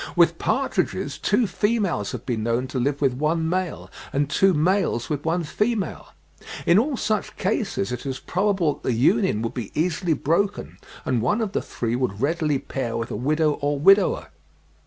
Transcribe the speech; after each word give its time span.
With 0.15 0.39
partridges 0.39 1.19
two 1.19 1.45
females 1.45 2.11
have 2.11 2.25
been 2.25 2.41
known 2.41 2.65
to 2.69 2.79
live 2.79 3.03
with 3.03 3.13
one 3.13 3.47
male, 3.47 3.87
and 4.11 4.31
two 4.31 4.51
males 4.51 5.11
with 5.11 5.23
one 5.25 5.43
female. 5.43 6.07
In 6.65 6.79
all 6.79 6.97
such 6.97 7.37
cases 7.37 7.91
it 7.91 8.03
is 8.03 8.17
probable 8.17 8.73
that 8.73 8.81
the 8.81 8.93
union 8.93 9.43
would 9.43 9.53
be 9.53 9.71
easily 9.79 10.13
broken; 10.13 10.79
and 11.05 11.21
one 11.21 11.39
of 11.39 11.51
the 11.51 11.61
three 11.61 11.95
would 11.95 12.19
readily 12.19 12.57
pair 12.57 12.97
with 12.97 13.11
a 13.11 13.15
widow 13.15 13.51
or 13.51 13.79
widower. 13.79 14.29